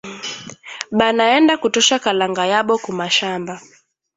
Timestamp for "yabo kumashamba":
2.51-3.53